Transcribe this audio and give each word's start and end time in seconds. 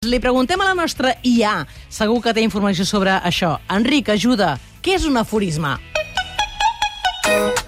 Li 0.00 0.16
preguntem 0.16 0.56
a 0.64 0.64
la 0.64 0.72
nostra 0.72 1.10
IA, 1.28 1.66
segur 1.92 2.22
que 2.24 2.32
té 2.32 2.40
informació 2.40 2.86
sobre 2.88 3.18
això. 3.20 3.50
Enric, 3.68 4.08
ajuda, 4.08 4.54
què 4.80 4.94
és 4.96 5.04
un 5.04 5.20
aforisme? 5.20 5.74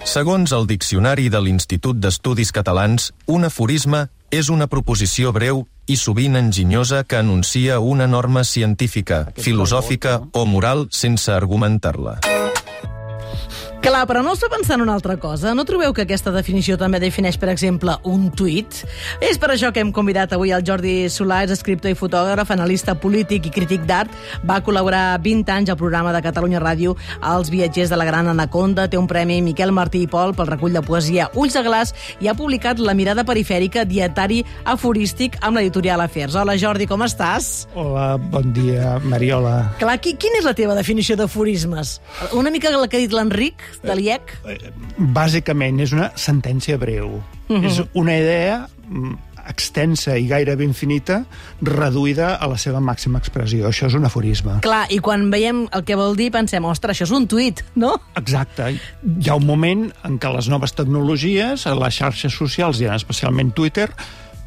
Segons 0.01 0.49
el 0.57 0.65
Diccionari 0.65 1.27
de 1.29 1.43
l'Institut 1.45 2.01
d'Estudis 2.01 2.49
Catalans, 2.49 3.11
un 3.29 3.45
aforisme 3.45 4.07
és 4.33 4.49
una 4.49 4.65
proposició 4.65 5.29
breu 5.29 5.67
i 5.85 5.93
sovint 5.93 6.41
enginyosa 6.41 7.03
que 7.05 7.21
anuncia 7.21 7.77
una 7.77 8.09
norma 8.09 8.41
científica, 8.41 9.27
filosòfica 9.37 10.23
o 10.33 10.47
moral 10.49 10.87
sense 10.89 11.29
argumentar-la. 11.29 12.17
Clar, 13.83 14.05
però 14.07 14.21
no 14.23 14.31
està 14.31 14.47
pensant 14.47 14.79
en 14.79 14.85
una 14.85 14.93
altra 14.95 15.17
cosa. 15.19 15.51
No 15.51 15.65
trobeu 15.67 15.91
que 15.91 16.05
aquesta 16.05 16.31
definició 16.31 16.77
també 16.79 17.01
defineix, 17.03 17.35
per 17.35 17.49
exemple, 17.51 17.97
un 18.07 18.29
tuit? 18.31 18.77
És 19.19 19.35
per 19.35 19.49
això 19.51 19.73
que 19.75 19.81
hem 19.83 19.89
convidat 19.91 20.31
avui 20.31 20.53
el 20.55 20.63
Jordi 20.63 21.09
Solà, 21.11 21.41
és 21.43 21.51
escriptor 21.51 21.91
i 21.91 21.97
fotògraf, 21.99 22.53
analista 22.55 22.95
polític 22.95 23.49
i 23.49 23.51
crític 23.51 23.83
d'art. 23.89 24.13
Va 24.47 24.61
col·laborar 24.63 25.17
20 25.25 25.51
anys 25.51 25.73
al 25.73 25.79
programa 25.81 26.13
de 26.15 26.21
Catalunya 26.23 26.61
Ràdio 26.63 26.93
Els 27.33 27.51
viatgers 27.51 27.91
de 27.91 27.99
la 27.99 28.07
Gran 28.07 28.29
Anaconda. 28.31 28.85
Té 28.87 28.95
un 28.95 29.09
premi 29.11 29.41
Miquel 29.43 29.75
Martí 29.75 30.05
i 30.05 30.07
Pol 30.07 30.31
pel 30.31 30.47
recull 30.53 30.79
de 30.79 30.85
poesia 30.87 31.27
Ulls 31.35 31.59
de 31.59 31.65
Glaç 31.67 31.91
i 32.23 32.31
ha 32.31 32.37
publicat 32.39 32.79
La 32.79 32.95
mirada 32.95 33.27
perifèrica, 33.27 33.83
dietari 33.83 34.45
aforístic 34.63 35.35
amb 35.41 35.59
l'editorial 35.59 36.05
Afers. 36.07 36.39
Hola, 36.39 36.55
Jordi, 36.55 36.87
com 36.87 37.03
estàs? 37.03 37.67
Hola, 37.75 38.15
bon 38.31 38.55
dia, 38.55 38.95
Mariola. 39.03 39.75
Clar, 39.83 39.99
qui, 39.99 40.15
quina 40.15 40.39
és 40.39 40.47
la 40.47 40.55
teva 40.55 40.79
definició 40.79 41.19
d'aforismes? 41.19 41.97
Una 42.31 42.47
mica 42.47 42.71
la 42.71 42.87
que 42.87 42.95
ha 42.95 43.03
dit 43.03 43.11
l'Enric, 43.11 43.72
de 43.81 43.95
l'IEC? 43.97 44.33
Bàsicament, 45.15 45.81
és 45.83 45.93
una 45.95 46.11
sentència 46.15 46.77
breu. 46.77 47.21
Uh 47.47 47.57
-huh. 47.57 47.65
És 47.65 47.81
una 47.93 48.17
idea 48.17 48.67
mm, 48.87 49.15
extensa 49.47 50.15
i 50.17 50.27
gairebé 50.27 50.63
infinita, 50.63 51.23
reduïda 51.61 52.35
a 52.35 52.47
la 52.47 52.57
seva 52.57 52.79
màxima 52.83 53.19
expressió. 53.19 53.67
Això 53.67 53.87
és 53.89 53.97
un 53.97 54.05
aforisme. 54.05 54.59
Clar, 54.65 54.85
i 54.93 54.99
quan 55.03 55.29
veiem 55.33 55.67
el 55.75 55.85
que 55.87 55.97
vol 55.99 56.15
dir 56.19 56.31
pensem, 56.31 56.65
ostres, 56.69 56.97
això 56.97 57.09
és 57.09 57.15
un 57.15 57.27
tuit, 57.27 57.63
no? 57.75 57.93
Exacte. 58.19 58.73
Hi 58.73 59.29
ha 59.29 59.35
un 59.35 59.45
moment 59.45 59.91
en 60.03 60.19
què 60.19 60.33
les 60.35 60.49
noves 60.51 60.75
tecnologies, 60.77 61.65
les 61.65 62.01
xarxes 62.01 62.33
socials 62.33 62.81
i 62.81 62.89
especialment 62.91 63.53
Twitter, 63.53 63.89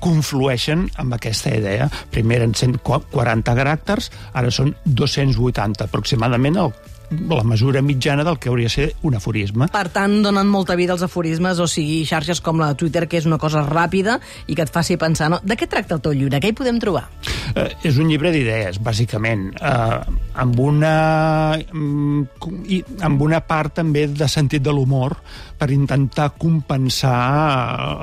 conflueixen 0.01 0.87
amb 1.01 1.17
aquesta 1.17 1.55
idea. 1.57 1.89
Primer 2.13 2.43
eren 2.43 2.53
140 2.55 3.57
caràcters, 3.57 4.11
ara 4.37 4.53
són 4.53 4.75
280 4.85 5.89
aproximadament, 5.89 6.61
el 6.61 6.73
la 7.11 7.43
mesura 7.45 7.83
mitjana 7.83 8.25
del 8.25 8.39
que 8.39 8.49
hauria 8.49 8.71
de 8.71 8.75
ser 8.75 8.87
un 9.03 9.15
aforisme. 9.15 9.69
Per 9.73 9.87
tant, 9.95 10.19
donen 10.25 10.49
molta 10.51 10.77
vida 10.79 10.95
als 10.97 11.05
aforismes, 11.07 11.61
o 11.63 11.69
sigui, 11.71 12.03
xarxes 12.09 12.41
com 12.45 12.61
la 12.63 12.73
Twitter, 12.79 13.07
que 13.09 13.21
és 13.21 13.27
una 13.29 13.39
cosa 13.39 13.65
ràpida 13.67 14.19
i 14.47 14.57
que 14.57 14.67
et 14.67 14.73
faci 14.73 14.99
pensar... 15.01 15.31
No? 15.33 15.41
De 15.45 15.57
què 15.59 15.69
tracta 15.71 15.97
el 15.99 16.05
teu 16.05 16.17
llibre? 16.17 16.41
Què 16.43 16.53
hi 16.53 16.57
podem 16.57 16.81
trobar? 16.83 17.07
Eh, 17.55 17.71
és 17.89 18.01
un 18.03 18.11
llibre 18.11 18.33
d'idees, 18.35 18.81
bàsicament, 18.83 19.49
eh, 19.61 20.26
amb, 20.37 20.59
una, 20.61 21.57
mm, 21.57 23.01
amb 23.07 23.23
una 23.23 23.41
part 23.49 23.79
també 23.81 24.07
de 24.09 24.29
sentit 24.29 24.63
de 24.63 24.73
l'humor 24.75 25.17
per 25.57 25.71
intentar 25.73 26.31
compensar 26.37 27.17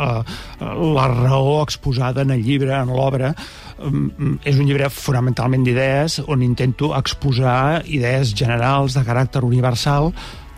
eh, 0.08 0.22
la 0.98 1.08
raó 1.12 1.62
exposada 1.64 2.26
en 2.26 2.34
el 2.34 2.44
llibre, 2.44 2.74
en 2.74 2.94
l'obra. 2.94 3.34
Eh, 3.34 3.92
és 4.50 4.58
un 4.58 4.66
llibre 4.66 4.90
fonamentalment 4.90 5.66
d'idees 5.66 6.22
on 6.28 6.46
intento 6.46 6.94
exposar 6.98 7.84
idees 7.86 8.34
generals 8.36 8.98
de 8.98 9.06
caràcter 9.06 9.44
universal 9.46 10.14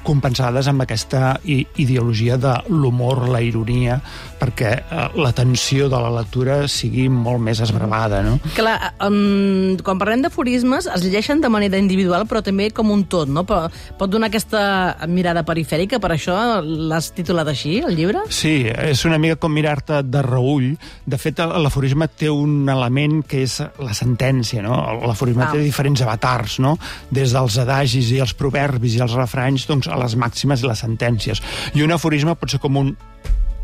compensades 0.06 0.70
amb 0.70 0.86
aquesta 0.86 1.36
ideologia 1.46 2.38
de 2.42 2.54
l'humor, 2.70 3.26
la 3.32 3.42
ironia, 3.44 4.00
perquè 4.40 4.72
eh, 4.78 5.06
la 5.18 5.32
tensió 5.36 5.90
de 5.90 6.00
la 6.02 6.12
lectura 6.20 6.60
sigui 6.72 7.08
molt 7.10 7.42
més 7.44 7.62
esbravada, 7.64 8.22
no? 8.26 8.38
Clar, 8.56 8.76
um, 9.08 9.76
quan 9.86 10.00
parlem 10.02 10.26
d'aforismes, 10.26 10.90
es 10.92 11.06
llegeixen 11.06 11.42
de 11.44 11.52
manera 11.52 11.80
individual, 11.82 12.28
però 12.30 12.44
també 12.46 12.70
com 12.76 12.92
un 12.94 13.06
tot, 13.12 13.32
no? 13.32 13.46
Pot, 13.48 13.74
pot 14.00 14.12
donar 14.12 14.30
aquesta 14.30 15.08
mirada 15.12 15.46
perifèrica, 15.48 16.00
per 16.04 16.14
això 16.16 16.38
l'has 16.62 17.12
titulat 17.16 17.50
així, 17.52 17.80
el 17.86 17.98
llibre? 17.98 18.26
Sí, 18.34 18.58
és 18.70 19.06
una 19.08 19.20
mica 19.22 19.40
com 19.42 19.54
mirar-te 19.56 20.02
de 20.06 20.24
reull. 20.26 20.74
De 21.06 21.20
fet, 21.22 21.42
l'aforisme 21.42 22.08
té 22.12 22.30
un 22.32 22.70
element 22.72 23.22
que 23.28 23.44
és 23.46 23.60
la 23.82 23.96
sentència, 23.98 24.64
no? 24.66 24.78
L'aforisme 25.06 25.46
ah. 25.48 25.52
té 25.54 25.64
diferents 25.64 26.04
avatars, 26.06 26.60
no? 26.64 26.76
Des 27.14 27.34
dels 27.36 27.60
adagis 27.62 28.12
i 28.14 28.22
els 28.24 28.36
proverbis 28.38 28.98
i 28.98 29.04
els 29.06 29.16
refranys, 29.18 29.68
doncs 29.70 29.90
a 29.96 30.02
les 30.04 30.18
màximes 30.20 30.62
i 30.62 30.70
les 30.70 30.86
sentències. 30.86 31.42
I 31.76 31.86
un 31.86 31.96
aforisme 31.96 32.36
pot 32.36 32.52
ser 32.52 32.62
com 32.64 32.82
un 32.82 32.96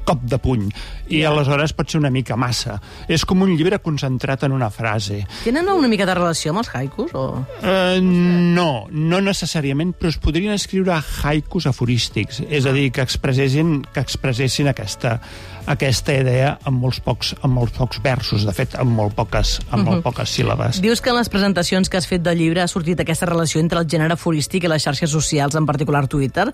cop 0.07 0.23
de 0.27 0.39
puny 0.41 0.67
i 1.11 1.21
yeah. 1.21 1.31
aleshores 1.31 1.73
pot 1.75 1.91
ser 1.91 1.99
una 2.01 2.11
mica 2.13 2.37
massa. 2.39 2.77
És 3.11 3.25
com 3.27 3.43
un 3.43 3.53
llibre 3.57 3.79
concentrat 3.83 4.45
en 4.47 4.55
una 4.55 4.69
frase. 4.73 5.21
Tenen 5.43 5.69
una 5.71 5.89
mica 5.91 6.07
de 6.07 6.15
relació 6.17 6.53
amb 6.53 6.63
els 6.63 6.71
haikus? 6.75 7.13
O... 7.17 7.25
Uh, 7.61 7.99
no, 8.01 8.87
no 8.91 9.21
necessàriament, 9.23 9.93
però 9.97 10.11
es 10.13 10.19
podrien 10.21 10.55
escriure 10.55 10.97
haikus 11.23 11.67
aforístics, 11.69 12.41
és 12.49 12.67
a 12.67 12.75
dir, 12.75 12.89
que 12.95 13.03
expressessin, 13.03 13.81
que 13.93 14.03
expressessin 14.03 14.71
aquesta, 14.71 15.17
aquesta 15.71 16.15
idea 16.15 16.53
amb 16.67 16.81
molts 16.81 17.01
pocs, 17.03 17.33
amb 17.41 17.57
molts 17.59 17.75
pocs 17.77 18.01
versos, 18.03 18.45
de 18.47 18.53
fet, 18.55 18.75
amb 18.79 18.95
molt 18.97 19.15
poques, 19.17 19.59
amb 19.69 19.73
uh 19.73 19.79
-huh. 19.79 19.85
molt 19.85 19.97
mhm. 19.97 20.03
poques 20.03 20.29
síl·labes. 20.37 20.81
Dius 20.81 21.01
que 21.01 21.09
en 21.09 21.17
les 21.17 21.29
presentacions 21.29 21.89
que 21.89 21.97
has 21.97 22.07
fet 22.07 22.21
del 22.21 22.37
llibre 22.37 22.61
ha 22.61 22.67
sortit 22.67 22.99
aquesta 22.99 23.25
relació 23.25 23.59
entre 23.59 23.79
el 23.79 23.87
gènere 23.87 24.13
aforístic 24.13 24.63
i 24.63 24.67
les 24.67 24.83
xarxes 24.83 25.09
socials, 25.09 25.55
en 25.55 25.65
particular 25.65 26.07
Twitter. 26.07 26.51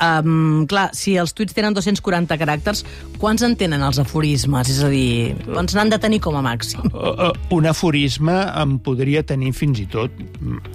Um, 0.00 0.66
clar, 0.66 0.90
si 0.92 1.16
els 1.16 1.32
tuits 1.34 1.54
tenen 1.54 1.74
240 1.74 2.36
caràcters, 2.38 2.84
quants 3.20 3.42
en 3.44 3.54
tenen 3.60 3.82
els 3.84 4.00
aforismes? 4.00 4.70
És 4.72 4.80
a 4.84 4.88
dir, 4.92 5.34
quants 5.44 5.74
n'han 5.76 5.92
de 5.92 5.98
tenir 6.00 6.20
com 6.24 6.38
a 6.38 6.42
màxim? 6.44 6.82
Uh, 6.88 7.28
uh, 7.28 7.30
un 7.56 7.68
aforisme 7.68 8.36
en 8.62 8.78
podria 8.84 9.22
tenir 9.26 9.52
fins 9.56 9.82
i 9.82 9.86
tot... 9.90 10.14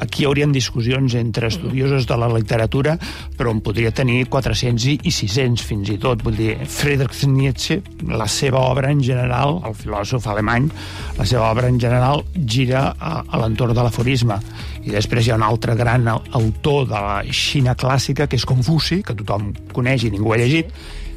Aquí 0.03 0.23
hi 0.23 0.27
haurien 0.29 0.53
discussions 0.53 1.15
entre 1.17 1.49
estudiosos 1.49 2.05
de 2.07 2.17
la 2.19 2.29
literatura, 2.29 2.95
però 3.37 3.53
en 3.55 3.61
podria 3.65 3.91
tenir 3.95 4.27
400 4.29 5.07
i 5.07 5.13
600 5.13 5.65
fins 5.65 5.89
i 5.93 5.97
tot. 6.01 6.21
Vull 6.25 6.37
dir, 6.37 6.53
Friedrich 6.69 7.25
Nietzsche 7.31 7.79
la 8.05 8.27
seva 8.29 8.61
obra 8.69 8.91
en 8.93 9.01
general, 9.03 9.59
el 9.65 9.75
filòsof 9.77 10.27
alemany, 10.29 10.69
la 11.17 11.25
seva 11.25 11.49
obra 11.49 11.69
en 11.71 11.79
general 11.81 12.23
gira 12.35 12.87
a, 12.93 13.17
a 13.25 13.41
l'entorn 13.41 13.75
de 13.75 13.85
l'aforisme. 13.85 14.37
I 14.85 14.93
després 14.93 15.25
hi 15.25 15.33
ha 15.33 15.39
un 15.39 15.47
altre 15.47 15.73
gran 15.77 16.05
autor 16.07 16.85
de 16.91 16.99
la 17.07 17.17
Xina 17.33 17.73
clàssica, 17.79 18.29
que 18.29 18.37
és 18.37 18.45
Confuci, 18.45 19.01
que 19.05 19.17
tothom 19.17 19.49
coneix 19.73 20.05
i 20.05 20.13
ningú 20.13 20.35
ha 20.35 20.39
llegit, 20.41 20.69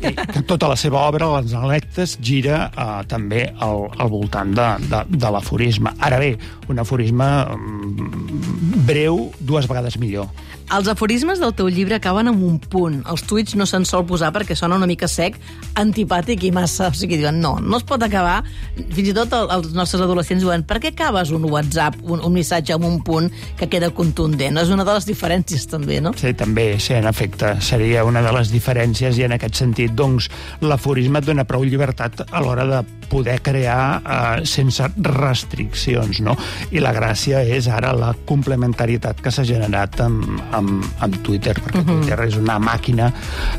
i 0.03 0.13
que 0.15 0.43
tota 0.47 0.71
la 0.71 0.77
seva 0.79 1.03
obra, 1.09 1.31
les 1.39 1.55
electes, 1.57 2.17
gira 2.23 2.69
eh, 2.69 2.89
també 3.11 3.47
al, 3.59 3.87
al 3.99 4.13
voltant 4.13 4.55
de, 4.57 4.69
de, 4.89 5.03
de 5.19 5.33
l'aforisme. 5.35 5.95
Ara 6.05 6.21
bé, 6.23 6.35
un 6.69 6.79
aforisme 6.83 7.29
mm, 7.57 8.85
breu, 8.89 9.29
dues 9.41 9.69
vegades 9.71 9.99
millor. 9.99 10.29
Els 10.69 10.89
aforismes 10.91 11.41
del 11.41 11.55
teu 11.57 11.71
llibre 11.73 11.97
acaben 11.97 12.29
amb 12.29 12.43
un 12.45 12.59
punt. 12.61 12.99
Els 13.09 13.23
tuits 13.25 13.55
no 13.57 13.65
se'n 13.65 13.87
sol 13.89 14.03
posar 14.09 14.29
perquè 14.35 14.53
sona 14.59 14.77
una 14.77 14.89
mica 14.89 15.09
sec, 15.09 15.39
antipàtic 15.81 16.45
i 16.45 16.51
massa... 16.53 16.91
O 16.93 16.97
sigui, 16.99 17.17
diuen, 17.17 17.39
no, 17.41 17.55
no 17.63 17.79
es 17.81 17.87
pot 17.89 18.03
acabar. 18.05 18.43
Fins 18.77 19.09
i 19.09 19.15
tot 19.17 19.33
els 19.39 19.71
nostres 19.77 20.03
adolescents 20.05 20.45
diuen, 20.45 20.67
per 20.69 20.77
què 20.83 20.93
acabes 20.93 21.33
un 21.33 21.47
WhatsApp, 21.49 21.97
un, 22.05 22.21
un 22.21 22.37
missatge 22.37 22.77
amb 22.77 22.85
un 22.85 22.99
punt 23.05 23.31
que 23.57 23.71
queda 23.73 23.89
contundent? 23.97 24.61
És 24.61 24.73
una 24.75 24.85
de 24.85 24.99
les 24.99 25.09
diferències, 25.09 25.65
també, 25.73 26.03
no? 26.05 26.13
Sí, 26.21 26.35
també, 26.37 26.69
sí, 26.85 26.93
en 26.99 27.09
efecte. 27.09 27.55
Seria 27.65 28.05
una 28.05 28.21
de 28.25 28.35
les 28.37 28.53
diferències 28.53 29.17
i 29.17 29.25
en 29.25 29.39
aquest 29.39 29.57
sentit, 29.63 29.88
doncs, 29.97 30.29
l'aforisme 30.61 31.21
et 31.21 31.29
dona 31.29 31.47
prou 31.49 31.65
llibertat 31.65 32.27
a 32.29 32.43
l'hora 32.45 32.67
de 32.69 32.83
poder 33.09 33.41
crear 33.41 34.03
eh, 34.05 34.47
sense 34.47 34.85
restriccions, 35.01 36.21
no? 36.25 36.37
I 36.71 36.83
la 36.85 36.93
gràcia 36.93 37.41
és 37.41 37.69
ara 37.73 37.95
la 37.97 38.13
complementarietat 38.29 39.23
que 39.25 39.33
s'ha 39.33 39.47
generat 39.49 39.99
amb, 40.05 40.27
amb, 40.53 40.85
amb 41.05 41.19
Twitter, 41.25 41.57
perquè 41.57 41.81
uh 41.81 41.85
mhm. 41.85 41.91
-huh. 41.91 42.05
Twitter 42.05 42.27
és 42.29 42.37
una 42.37 42.59
màquina 42.59 43.13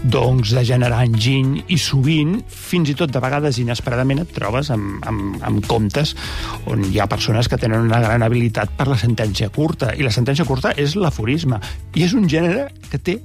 doncs, 0.03 0.53
de 0.53 0.63
generar 0.65 1.03
enginy 1.03 1.63
i 1.67 1.77
sovint, 1.77 2.43
fins 2.47 2.89
i 2.89 2.95
tot 2.95 3.11
de 3.11 3.19
vegades 3.19 3.57
inesperadament, 3.57 4.19
et 4.19 4.33
trobes 4.33 4.69
amb, 4.69 5.05
amb, 5.05 5.43
amb 5.43 5.65
comptes 5.65 6.15
on 6.65 6.83
hi 6.83 6.99
ha 6.99 7.07
persones 7.07 7.47
que 7.47 7.57
tenen 7.57 7.81
una 7.81 7.99
gran 7.99 8.21
habilitat 8.23 8.69
per 8.77 8.87
la 8.87 8.97
sentència 8.97 9.49
curta, 9.49 9.93
i 9.95 10.03
la 10.03 10.11
sentència 10.11 10.45
curta 10.45 10.73
és 10.77 10.95
l'aforisme, 10.95 11.59
i 11.95 12.03
és 12.03 12.13
un 12.13 12.27
gènere 12.29 12.69
que 12.89 12.97
té 12.97 13.19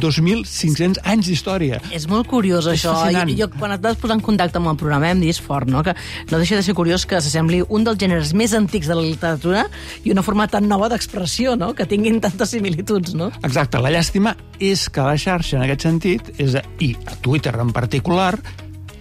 2.500 0.00 1.00
anys 1.04 1.28
d'història. 1.30 1.80
És 1.94 2.06
molt 2.10 2.28
curiós, 2.30 2.66
és 2.66 2.84
això. 2.84 2.94
Jo, 3.14 3.24
jo, 3.38 3.48
quan 3.58 3.74
et 3.76 3.82
vas 3.84 3.98
posar 4.00 4.18
en 4.18 4.24
contacte 4.24 4.60
amb 4.60 4.72
el 4.72 4.78
programa, 4.80 5.12
em 5.14 5.22
dius 5.22 5.40
fort, 5.42 5.70
no? 5.70 5.84
Que 5.86 5.94
no 6.30 6.40
deixa 6.40 6.58
de 6.58 6.64
ser 6.66 6.74
curiós 6.76 7.06
que 7.06 7.20
s'assembli 7.20 7.62
un 7.68 7.86
dels 7.86 8.00
gèneres 8.00 8.34
més 8.36 8.54
antics 8.56 8.90
de 8.90 8.98
la 8.98 9.04
literatura 9.04 9.66
i 10.04 10.12
una 10.14 10.24
forma 10.26 10.48
tan 10.50 10.68
nova 10.70 10.90
d'expressió, 10.92 11.54
no? 11.60 11.72
Que 11.74 11.86
tinguin 11.90 12.20
tantes 12.24 12.54
similituds, 12.56 13.14
no? 13.18 13.30
Exacte. 13.42 13.80
La 13.82 13.92
llàstima 13.94 14.34
és 14.62 14.88
que 14.90 15.04
la 15.04 15.16
xarxa, 15.20 15.58
en 15.58 15.66
aquest 15.66 15.86
sentit, 15.88 16.34
és, 16.38 16.58
i 16.82 16.94
a 17.06 17.18
Twitter 17.22 17.54
en 17.60 17.72
particular, 17.74 18.34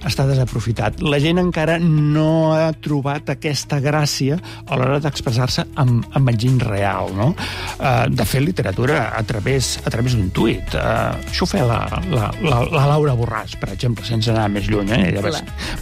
està 0.07 0.25
desaprofitat. 0.27 1.01
La 1.03 1.19
gent 1.23 1.39
encara 1.41 1.77
no 1.81 2.53
ha 2.55 2.71
trobat 2.83 3.33
aquesta 3.33 3.79
gràcia 3.83 4.37
a 4.67 4.77
l'hora 4.79 4.99
d'expressar-se 5.03 5.65
amb, 5.81 6.05
amb 6.15 6.31
enginy 6.33 6.59
real, 6.63 7.13
no? 7.17 7.31
Uh, 7.77 8.07
de 8.11 8.25
fer 8.27 8.43
literatura 8.43 9.09
a 9.15 9.23
través, 9.27 9.77
a 9.83 9.93
través 9.93 10.17
d'un 10.17 10.29
tuit. 10.35 10.75
Uh, 10.75 11.15
això 11.29 11.47
ho 11.47 11.49
feia 11.49 11.67
la, 11.69 11.81
la, 12.11 12.29
la, 12.43 12.61
la 12.71 12.85
Laura 12.93 13.15
Borràs, 13.17 13.57
per 13.59 13.71
exemple, 13.73 14.05
sense 14.07 14.31
anar 14.33 14.49
més 14.53 14.69
lluny. 14.71 14.91
Eh? 14.93 15.01
Ella 15.11 15.23
va, 15.25 15.33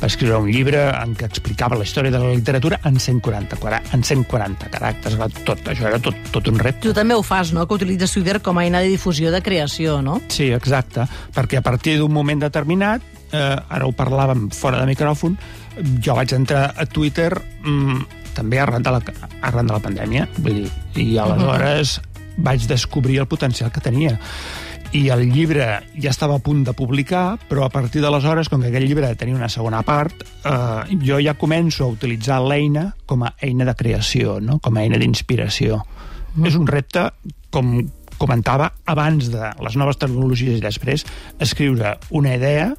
va 0.01 0.09
escriure 0.09 0.41
un 0.41 0.51
llibre 0.51 0.83
en 0.91 1.15
què 1.17 1.29
explicava 1.29 1.79
la 1.79 1.87
història 1.87 2.13
de 2.13 2.21
la 2.21 2.33
literatura 2.35 2.81
en 2.87 2.99
140, 3.01 3.59
en 3.95 4.05
140 4.11 4.71
caràcters. 4.73 5.19
Tot, 5.47 5.63
això 5.71 5.87
era 5.89 6.01
tot, 6.03 6.17
tot 6.33 6.51
un 6.51 6.59
repte. 6.61 6.87
Tu 6.87 6.97
també 6.97 7.17
ho 7.17 7.25
fas, 7.25 7.53
no?, 7.55 7.65
que 7.67 7.79
utilitzes 7.79 8.13
Twitter 8.15 8.39
com 8.43 8.59
a 8.59 8.65
eina 8.65 8.83
de 8.83 8.91
difusió 8.93 9.31
de 9.33 9.41
creació, 9.45 10.01
no? 10.05 10.19
Sí, 10.33 10.51
exacte, 10.55 11.07
perquè 11.35 11.61
a 11.61 11.65
partir 11.65 11.97
d'un 11.99 12.13
moment 12.13 12.41
determinat, 12.43 13.03
eh, 13.31 13.57
ara 13.57 13.87
ho 13.87 13.93
parlàvem 13.95 14.49
fora 14.55 14.81
de 14.81 14.89
micròfon, 14.91 15.37
jo 16.03 16.15
vaig 16.17 16.35
entrar 16.35 16.71
a 16.75 16.85
Twitter 16.85 17.31
mm, 17.63 18.01
també 18.35 18.59
arran 18.59 18.83
de, 18.83 18.93
la, 18.95 19.01
arran 19.41 19.67
de 19.67 19.75
la 19.75 19.83
pandèmia, 19.83 20.27
vull 20.39 20.63
dir, 20.63 20.71
i 20.99 21.07
aleshores 21.19 21.99
vaig 22.41 22.63
descobrir 22.67 23.19
el 23.21 23.27
potencial 23.29 23.71
que 23.71 23.83
tenia 23.83 24.17
i 24.91 25.05
el 25.13 25.23
llibre 25.31 25.65
ja 26.03 26.11
estava 26.11 26.35
a 26.35 26.43
punt 26.43 26.65
de 26.67 26.73
publicar, 26.75 27.37
però 27.47 27.63
a 27.63 27.71
partir 27.71 28.01
d'aleshores, 28.03 28.49
com 28.51 28.59
que 28.59 28.67
aquest 28.67 28.87
llibre 28.87 29.13
tenia 29.15 29.37
una 29.37 29.47
segona 29.49 29.81
part, 29.87 30.25
eh, 30.43 30.97
jo 30.99 31.19
ja 31.23 31.37
començo 31.39 31.85
a 31.85 31.93
utilitzar 31.93 32.41
l'eina 32.43 32.89
com 33.07 33.23
a 33.23 33.31
eina 33.39 33.65
de 33.65 33.75
creació, 33.79 34.39
no? 34.43 34.59
com 34.59 34.75
a 34.75 34.83
eina 34.83 34.99
d'inspiració. 34.99 35.79
Mm. 36.35 36.45
És 36.49 36.59
un 36.59 36.67
repte, 36.67 37.07
com 37.51 37.77
comentava, 38.21 38.67
abans 38.85 39.31
de 39.33 39.53
les 39.63 39.77
noves 39.79 39.97
tecnologies 39.97 40.59
i 40.59 40.63
després, 40.63 41.05
escriure 41.39 41.95
una 42.11 42.35
idea 42.35 42.73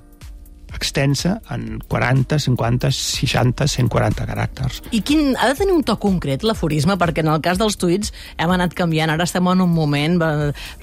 extensa 0.82 1.38
en 1.54 1.78
40, 1.88 2.38
50, 2.42 2.90
60, 2.92 3.68
140 3.70 4.26
caràcters. 4.28 4.82
I 4.92 5.02
quin 5.06 5.36
ha 5.38 5.48
de 5.48 5.56
tenir 5.58 5.76
un 5.76 5.84
to 5.86 5.96
concret, 6.02 6.44
l'aforisme? 6.44 6.98
Perquè 7.00 7.24
en 7.24 7.32
el 7.32 7.42
cas 7.44 7.60
dels 7.62 7.78
tuits 7.80 8.12
hem 8.36 8.52
anat 8.52 8.74
canviant. 8.78 9.14
Ara 9.14 9.26
estem 9.28 9.46
en 9.52 9.64
un 9.64 9.72
moment 9.72 10.18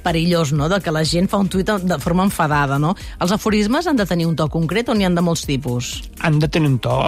perillós, 0.05 0.53
no?, 0.55 0.69
de 0.71 0.79
que 0.83 0.93
la 0.95 1.03
gent 1.07 1.29
fa 1.29 1.41
un 1.41 1.49
tuit 1.51 1.69
de 1.69 1.99
forma 2.01 2.25
enfadada, 2.25 2.79
no? 2.81 2.95
Els 3.19 3.35
aforismes 3.35 3.87
han 3.87 3.99
de 3.99 4.07
tenir 4.09 4.29
un 4.29 4.37
to 4.39 4.47
concret 4.49 4.89
o 4.89 4.95
n'hi 4.95 5.07
han 5.07 5.17
de 5.17 5.25
molts 5.25 5.45
tipus? 5.49 5.97
Han 6.23 6.39
de 6.39 6.47
tenir 6.47 6.71
un 6.71 6.79
to 6.79 6.99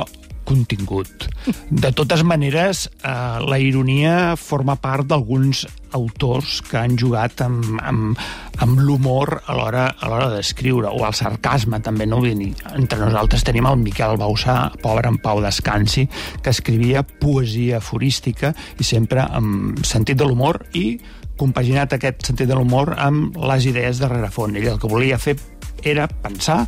contingut. 0.52 1.28
De 1.72 1.92
totes 1.96 2.24
maneres, 2.28 2.90
eh, 3.04 3.12
la 3.48 3.60
ironia 3.60 4.36
forma 4.38 4.76
part 4.76 5.08
d'alguns 5.08 5.64
autors 5.96 6.60
que 6.68 6.80
han 6.80 6.98
jugat 7.00 7.42
amb, 7.44 7.80
amb, 7.84 8.20
amb 8.64 8.80
l'humor 8.80 9.42
a 9.46 9.56
l'hora 9.56 10.28
d'escriure, 10.32 10.92
o 10.92 11.06
el 11.08 11.16
sarcasme 11.18 11.82
també, 11.84 12.08
no? 12.08 12.22
Entre 12.26 13.00
nosaltres 13.00 13.44
tenim 13.48 13.68
el 13.68 13.80
Miquel 13.82 14.18
Bausà, 14.20 14.72
pobre 14.84 15.12
en 15.12 15.20
Pau 15.24 15.42
Descansi, 15.44 16.08
que 16.44 16.54
escrivia 16.54 17.04
poesia 17.04 17.80
aforística 17.80 18.54
i 18.80 18.88
sempre 18.88 19.24
amb 19.24 19.82
sentit 19.88 20.20
de 20.20 20.28
l'humor 20.28 20.64
i 20.74 21.00
compaginat 21.42 21.96
aquest 21.98 22.28
sentit 22.28 22.50
de 22.50 22.56
l'humor 22.56 22.94
amb 23.00 23.38
les 23.50 23.66
idees 23.66 24.00
de 24.00 24.10
rerefont. 24.12 24.56
Ell 24.56 24.74
el 24.76 24.80
que 24.80 24.92
volia 24.92 25.20
fer 25.20 25.38
era 25.84 26.08
pensar 26.08 26.66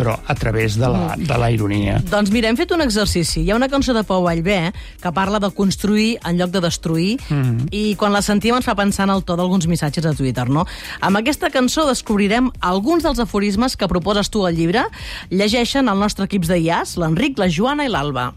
però 0.00 0.16
a 0.26 0.34
través 0.34 0.78
de 0.80 0.88
la, 0.88 1.14
de 1.18 1.36
la 1.36 1.50
ironia. 1.52 1.98
Doncs 2.08 2.32
mira, 2.32 2.48
hem 2.48 2.56
fet 2.56 2.72
un 2.72 2.80
exercici. 2.80 3.42
Hi 3.44 3.52
ha 3.52 3.58
una 3.58 3.68
cançó 3.68 3.92
de 3.92 4.02
Pau 4.08 4.24
Vallvé 4.24 4.72
que 5.02 5.12
parla 5.12 5.40
de 5.42 5.50
construir 5.52 6.14
en 6.24 6.40
lloc 6.40 6.54
de 6.54 6.62
destruir 6.64 7.18
mm 7.28 7.42
-hmm. 7.42 7.68
i 7.70 7.96
quan 8.00 8.12
la 8.12 8.22
sentim 8.22 8.54
ens 8.56 8.64
fa 8.64 8.74
pensar 8.74 9.04
en 9.04 9.14
el 9.14 9.24
to 9.24 9.36
d'alguns 9.36 9.66
missatges 9.66 10.06
a 10.06 10.14
Twitter, 10.14 10.48
no? 10.48 10.64
Amb 11.00 11.16
aquesta 11.16 11.50
cançó 11.50 11.86
descobrirem 11.86 12.50
alguns 12.60 13.02
dels 13.02 13.18
aforismes 13.18 13.76
que 13.76 13.88
proposes 13.88 14.30
tu 14.30 14.46
al 14.46 14.54
llibre. 14.54 14.84
Llegeixen 15.30 15.88
el 15.88 15.98
nostre 15.98 16.24
equips 16.24 16.48
de 16.48 16.58
IAS, 16.58 16.96
l'Enric, 16.96 17.38
la 17.38 17.48
Joana 17.48 17.84
i 17.84 17.88
l'Alba. 17.88 18.32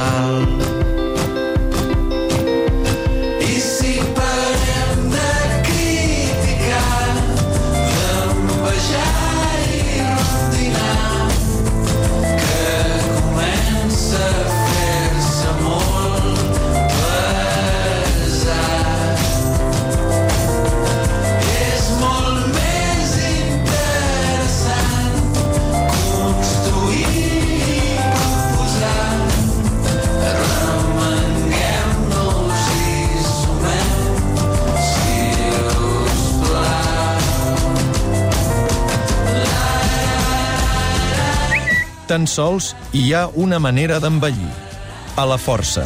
out 0.00 0.59
tan 42.10 42.26
sols 42.26 42.72
hi 42.90 43.12
ha 43.14 43.28
una 43.38 43.60
manera 43.62 44.00
d'envellir, 44.02 44.50
a 45.14 45.26
la 45.30 45.36
força. 45.38 45.84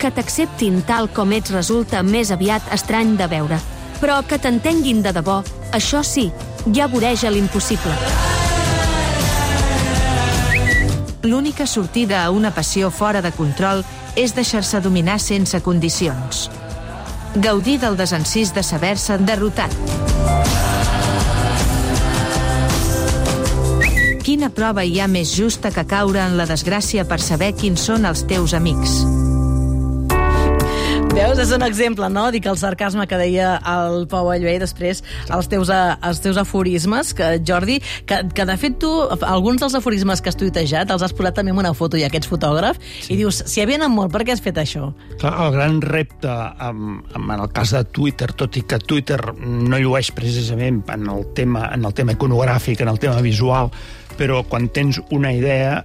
Que 0.00 0.08
t'acceptin 0.16 0.80
tal 0.88 1.10
com 1.12 1.34
ets 1.36 1.52
resulta 1.52 2.00
més 2.02 2.32
aviat 2.32 2.72
estrany 2.72 3.12
de 3.18 3.28
veure. 3.28 3.58
Però 4.00 4.22
que 4.24 4.38
t'entenguin 4.40 5.02
de 5.04 5.12
debò, 5.12 5.42
això 5.76 6.00
sí, 6.00 6.30
ja 6.72 6.88
voreja 6.88 7.28
l'impossible. 7.28 7.92
L'única 11.28 11.66
sortida 11.66 12.24
a 12.24 12.30
una 12.32 12.54
passió 12.56 12.88
fora 12.88 13.20
de 13.20 13.34
control 13.36 13.84
és 14.16 14.32
deixar-se 14.32 14.80
dominar 14.80 15.18
sense 15.20 15.60
condicions. 15.60 16.48
Gaudir 17.36 17.76
del 17.84 18.00
desencís 18.00 18.54
de 18.56 18.64
saber-se 18.64 19.20
derrotat. 19.28 19.76
Quina 24.30 24.46
prova 24.54 24.84
hi 24.86 25.00
ha 25.02 25.08
més 25.10 25.32
justa 25.34 25.72
que 25.74 25.82
caure 25.90 26.20
en 26.22 26.36
la 26.38 26.44
desgràcia 26.46 27.02
per 27.02 27.16
saber 27.18 27.48
quins 27.58 27.82
són 27.88 28.04
els 28.06 28.20
teus 28.30 28.52
amics? 28.54 28.92
Veus? 31.10 31.40
És 31.42 31.50
un 31.50 31.64
exemple, 31.66 32.06
no? 32.14 32.28
Dic 32.30 32.46
el 32.46 32.54
sarcasme 32.60 33.08
que 33.10 33.18
deia 33.18 33.56
el 33.72 34.06
Pau 34.06 34.30
Allvé 34.30 34.52
i 34.54 34.62
després 34.62 35.02
els 35.34 35.50
teus, 35.50 35.72
els 35.74 36.22
teus 36.22 36.38
aforismes, 36.38 37.10
que, 37.18 37.32
Jordi, 37.42 37.80
que, 38.06 38.20
que 38.30 38.46
de 38.46 38.56
fet 38.62 38.78
tu, 38.78 38.92
alguns 39.18 39.64
dels 39.64 39.74
aforismes 39.80 40.22
que 40.22 40.30
has 40.30 40.38
tuitejat 40.38 40.94
els 40.94 41.02
has 41.02 41.16
posat 41.16 41.40
també 41.40 41.50
en 41.50 41.58
una 41.64 41.74
foto 41.74 41.98
i 41.98 42.06
aquests 42.06 42.30
fotògraf, 42.30 42.78
sí. 42.78 43.16
i 43.16 43.18
dius, 43.24 43.42
si 43.50 43.66
havien 43.66 43.82
molt, 43.90 44.14
per 44.14 44.22
què 44.22 44.38
has 44.38 44.46
fet 44.46 44.62
això? 44.62 44.92
Clar, 45.16 45.34
el 45.48 45.56
gran 45.58 45.82
repte 45.82 46.30
en, 46.70 47.00
en 47.18 47.32
el 47.34 47.48
cas 47.50 47.74
de 47.74 47.82
Twitter, 47.98 48.30
tot 48.30 48.62
i 48.62 48.62
que 48.62 48.78
Twitter 48.78 49.18
no 49.42 49.82
llueix 49.82 50.14
precisament 50.14 50.84
en 50.94 51.10
el 51.10 51.32
tema, 51.34 51.66
en 51.74 51.90
el 51.90 51.98
tema 51.98 52.14
iconogràfic, 52.14 52.86
en 52.86 52.94
el 52.94 53.02
tema 53.02 53.18
visual, 53.26 53.74
però 54.20 54.42
quan 54.44 54.68
tens 54.68 55.00
una 55.16 55.32
idea 55.32 55.80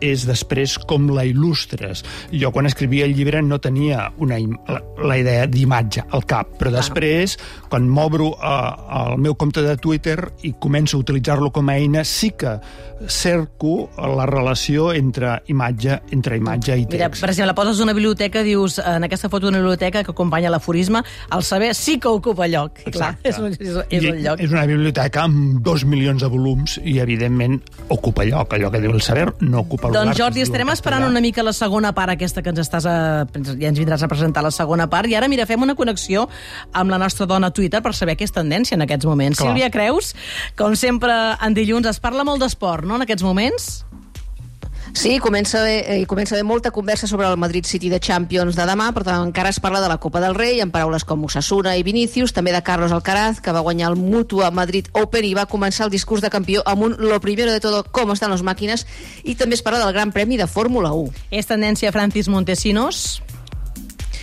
és 0.00 0.26
després 0.28 0.76
com 0.88 1.08
la 1.14 1.24
il·lustres. 1.28 2.04
Jo 2.32 2.52
quan 2.54 2.68
escrivia 2.68 3.06
el 3.08 3.14
llibre 3.16 3.42
no 3.42 3.60
tenia 3.62 4.08
una, 4.18 4.38
la, 4.68 4.80
la 5.04 5.18
idea 5.20 5.46
d'imatge 5.50 6.06
al 6.10 6.26
cap, 6.28 6.54
però 6.60 6.72
després, 6.74 7.36
quan 7.68 7.88
m'obro 7.88 8.32
uh, 8.34 9.08
el 9.08 9.18
meu 9.22 9.36
compte 9.38 9.62
de 9.64 9.76
Twitter 9.80 10.18
i 10.46 10.54
començo 10.60 10.98
a 10.98 11.04
utilitzar-lo 11.04 11.50
com 11.54 11.68
a 11.68 11.78
eina, 11.78 12.04
sí 12.04 12.32
que 12.38 12.58
cerco 13.06 13.88
la 13.96 14.26
relació 14.26 14.92
entre 14.92 15.38
imatge 15.52 16.00
entre 16.14 16.36
imatge 16.38 16.74
i 16.74 16.84
text. 16.84 16.96
Mira, 16.96 17.10
per 17.14 17.30
exemple, 17.30 17.54
poses 17.54 17.80
una 17.84 17.94
biblioteca, 17.94 18.42
dius, 18.42 18.78
en 18.82 19.06
aquesta 19.06 19.30
foto 19.30 19.46
d'una 19.46 19.62
biblioteca 19.62 20.02
que 20.04 20.14
acompanya 20.14 20.50
l'aforisme, 20.50 21.02
el 21.34 21.44
saber 21.46 21.74
sí 21.78 21.98
que 22.02 22.10
ocupa 22.10 22.48
lloc. 22.50 22.82
I, 22.86 22.92
clar, 22.94 23.12
és 23.22 23.38
un, 23.38 23.54
és, 23.54 23.78
és 23.90 24.08
un 24.10 24.22
lloc. 24.24 24.42
És 24.42 24.54
una 24.54 24.66
biblioteca 24.68 25.26
amb 25.28 25.60
dos 25.64 25.84
milions 25.88 26.24
de 26.24 26.30
volums 26.32 26.78
i, 26.82 26.98
evidentment, 27.04 27.60
ocupa 27.94 28.26
lloc. 28.28 28.56
Allò 28.56 28.72
que 28.74 28.82
diu 28.82 28.94
el 28.94 29.04
saber 29.04 29.28
no 29.40 29.62
ocupa 29.62 29.87
Doncs 29.92 30.18
Jordi, 30.18 30.42
estarem 30.44 30.68
esperant 30.72 31.06
una 31.06 31.20
mica 31.24 31.42
la 31.44 31.54
segona 31.56 31.92
part 31.96 32.12
aquesta 32.12 32.42
que 32.44 32.52
ens 32.52 32.60
estàs 32.62 32.86
a... 32.88 32.96
ja 33.48 33.70
ens 33.70 33.80
vindràs 33.80 34.04
a 34.04 34.10
presentar 34.10 34.44
la 34.44 34.52
segona 34.54 34.88
part 34.90 35.08
i 35.08 35.16
ara 35.18 35.28
mira, 35.30 35.46
fem 35.48 35.64
una 35.64 35.76
connexió 35.78 36.26
amb 36.72 36.92
la 36.92 37.00
nostra 37.00 37.26
dona 37.30 37.48
a 37.48 37.54
Twitter 37.54 37.82
per 37.84 37.94
saber 37.96 38.18
què 38.18 38.28
és 38.28 38.34
tendència 38.34 38.76
en 38.76 38.84
aquests 38.84 39.08
moments. 39.08 39.40
Clar. 39.40 39.50
Sílvia 39.50 39.70
Creus, 39.72 40.14
com 40.58 40.76
sempre 40.76 41.14
en 41.44 41.56
dilluns 41.56 41.88
es 41.88 42.00
parla 42.02 42.26
molt 42.28 42.44
d'esport, 42.44 42.84
no?, 42.88 43.00
en 43.00 43.06
aquests 43.08 43.24
moments? 43.26 43.70
Sí, 44.92 45.18
comença 45.18 45.62
bé, 45.62 45.84
eh, 45.86 46.06
comença 46.06 46.34
bé 46.34 46.42
molta 46.42 46.70
conversa 46.70 47.06
sobre 47.06 47.26
el 47.28 47.36
Madrid 47.36 47.64
City 47.64 47.88
de 47.88 48.00
Champions 48.00 48.56
de 48.56 48.64
demà, 48.66 48.88
però 48.92 49.04
també 49.04 49.28
encara 49.28 49.50
es 49.50 49.60
parla 49.60 49.80
de 49.80 49.88
la 49.88 49.98
Copa 49.98 50.20
del 50.20 50.34
Rei, 50.34 50.60
en 50.60 50.70
paraules 50.70 51.04
com 51.04 51.24
Osasuna 51.24 51.76
i 51.76 51.82
Vinícius, 51.82 52.32
també 52.32 52.52
de 52.52 52.62
Carlos 52.62 52.92
Alcaraz, 52.92 53.40
que 53.40 53.52
va 53.52 53.60
guanyar 53.60 53.92
el 53.92 53.96
Mutua 53.96 54.50
Madrid 54.50 54.88
Open 54.92 55.24
i 55.24 55.34
va 55.34 55.46
començar 55.46 55.86
el 55.86 55.90
discurs 55.90 56.22
de 56.22 56.30
campió 56.30 56.62
amb 56.66 56.82
un 56.82 56.96
lo 56.98 57.20
primero 57.20 57.52
de 57.52 57.60
todo, 57.60 57.84
com 57.84 58.10
estan 58.10 58.32
les 58.32 58.42
màquines, 58.42 58.86
i 59.24 59.34
també 59.34 59.54
es 59.54 59.62
parla 59.62 59.84
del 59.84 59.92
Gran 59.92 60.12
Premi 60.12 60.36
de 60.36 60.46
Fórmula 60.46 60.92
1. 60.92 61.12
És 61.30 61.46
tendència 61.46 61.92
Francis 61.92 62.28
Montesinos 62.28 63.22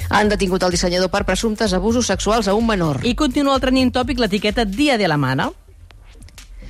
Han 0.09 0.29
detingut 0.29 0.61
el 0.63 0.69
dissenyador 0.71 1.09
per 1.09 1.23
presumptes 1.25 1.73
abusos 1.73 2.05
sexuals 2.05 2.47
a 2.47 2.53
un 2.53 2.67
menor. 2.67 2.99
i 3.03 3.15
continua 3.15 3.55
el 3.55 3.61
trending 3.61 3.91
tòpic 3.91 4.19
l'etiqueta 4.19 4.65
Dia 4.65 4.97
de 4.97 5.07
la 5.07 5.17
Mana. 5.17 5.51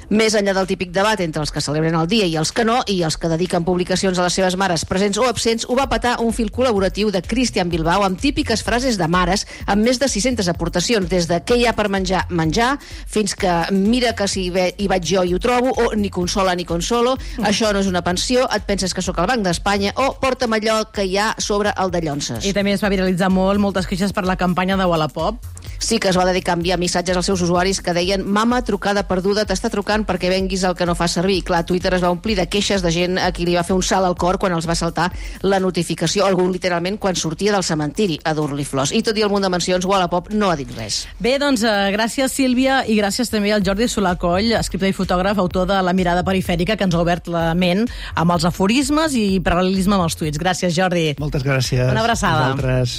Més 0.10 0.36
enllà 0.38 0.54
del 0.54 0.68
típic 0.70 0.92
debat 0.94 1.20
entre 1.24 1.42
els 1.42 1.52
que 1.52 1.64
celebren 1.64 1.96
el 1.98 2.08
dia 2.08 2.28
i 2.30 2.36
els 2.38 2.52
que 2.54 2.66
no, 2.68 2.82
i 2.86 3.00
els 3.08 3.18
que 3.18 3.30
dediquen 3.32 3.66
publicacions 3.66 4.20
a 4.20 4.28
les 4.28 4.36
seves 4.38 4.58
mares 4.60 4.86
presents 4.86 5.18
o 5.18 5.26
absents, 5.26 5.66
ho 5.66 5.78
va 5.78 5.88
patar 5.90 6.18
un 6.22 6.34
fil 6.36 6.52
col·laboratiu 6.54 7.10
de 7.14 7.24
Cristian 7.26 7.72
Bilbao 7.72 8.04
amb 8.06 8.20
típiques 8.22 8.62
frases 8.66 9.00
de 9.02 9.08
mares 9.10 9.48
amb 9.66 9.82
més 9.86 9.98
de 10.02 10.10
600 10.12 10.50
aportacions, 10.52 11.10
des 11.10 11.26
de 11.30 11.40
què 11.42 11.58
hi 11.58 11.66
ha 11.66 11.74
per 11.78 11.88
menjar, 11.90 12.26
menjar, 12.30 12.76
fins 12.82 13.34
que 13.34 13.54
mira 13.72 14.14
que 14.16 14.28
si 14.30 14.50
ve, 14.54 14.68
hi 14.78 14.90
vaig 14.92 15.06
jo 15.10 15.26
i 15.26 15.34
ho 15.34 15.40
trobo, 15.42 15.74
o 15.74 15.96
ni 15.96 16.12
consola 16.14 16.56
ni 16.56 16.68
consolo, 16.70 17.16
això 17.42 17.72
no 17.74 17.82
és 17.82 17.90
una 17.90 18.04
pensió, 18.06 18.46
et 18.54 18.66
penses 18.68 18.94
que 18.94 19.02
sóc 19.06 19.20
al 19.20 19.30
Banc 19.32 19.46
d'Espanya, 19.46 19.96
o 20.02 20.12
porta'm 20.22 20.54
allò 20.58 20.82
que 20.94 21.08
hi 21.08 21.18
ha 21.18 21.32
sobre 21.42 21.74
el 21.82 21.94
de 21.94 22.04
Llonses. 22.06 22.46
I 22.46 22.54
també 22.54 22.76
es 22.76 22.84
va 22.84 22.94
viralitzar 22.94 23.32
molt, 23.34 23.62
moltes 23.62 23.88
queixes 23.90 24.14
per 24.14 24.26
la 24.28 24.38
campanya 24.38 24.78
de 24.78 24.86
Wallapop. 24.86 25.42
Sí 25.80 26.00
que 26.00 26.10
es 26.10 26.18
va 26.18 26.26
dedicar 26.28 26.54
a 26.56 26.60
enviar 26.60 26.78
missatges 26.80 27.18
als 27.18 27.28
seus 27.30 27.42
usuaris 27.42 27.82
que 27.84 27.94
deien 27.94 28.24
mama, 28.26 28.62
trucada 28.66 29.06
perduda, 29.08 29.46
t'està 29.46 29.70
trucant 29.72 29.95
perquè 30.04 30.28
venguis 30.28 30.66
el 30.68 30.76
que 30.76 30.86
no 30.86 30.96
fa 31.00 31.08
servir. 31.08 31.38
I 31.40 31.46
clar, 31.48 31.64
Twitter 31.66 31.94
es 31.96 32.04
va 32.04 32.12
omplir 32.12 32.36
de 32.36 32.48
queixes 32.52 32.84
de 32.84 32.92
gent 32.92 33.16
a 33.22 33.32
qui 33.32 33.46
li 33.48 33.56
va 33.56 33.64
fer 33.64 33.78
un 33.78 33.84
salt 33.84 34.04
al 34.04 34.18
cor 34.20 34.38
quan 34.42 34.52
els 34.52 34.68
va 34.68 34.76
saltar 34.76 35.08
la 35.48 35.62
notificació, 35.64 36.26
algun 36.26 36.52
literalment 36.52 36.98
quan 37.00 37.16
sortia 37.16 37.54
del 37.56 37.64
cementiri 37.64 38.20
a 38.24 38.34
dur-li 38.36 38.66
flors. 38.68 38.92
I 38.92 39.02
tot 39.06 39.16
i 39.16 39.24
el 39.24 39.32
munt 39.32 39.46
de 39.48 39.54
mencions, 39.54 39.86
Wallapop 39.88 40.32
no 40.34 40.52
ha 40.52 40.60
dit 40.60 40.72
res. 40.76 41.06
Bé, 41.20 41.38
doncs, 41.40 41.64
eh, 41.64 41.92
gràcies, 41.96 42.36
Sílvia, 42.36 42.84
i 42.88 43.00
gràcies 43.00 43.32
també 43.32 43.54
al 43.54 43.64
Jordi 43.64 43.88
Solacoll, 43.88 44.52
escriptor 44.60 44.90
i 44.90 44.98
fotògraf, 44.98 45.40
autor 45.40 45.70
de 45.72 45.82
La 45.86 45.94
mirada 45.94 46.24
perifèrica, 46.28 46.76
que 46.76 46.84
ens 46.84 46.96
ha 46.96 47.02
obert 47.02 47.30
la 47.32 47.54
ment 47.54 47.86
amb 48.16 48.36
els 48.36 48.46
aforismes 48.50 49.16
i 49.16 49.40
paral·lelisme 49.40 49.96
amb 49.96 50.10
els 50.10 50.18
tuits. 50.20 50.42
Gràcies, 50.42 50.74
Jordi. 50.76 51.14
Moltes 51.22 51.46
gràcies. 51.46 51.88
Una 51.92 52.04
abraçada. 52.04 52.52
A 52.52 52.54
vosaltres. 52.56 52.94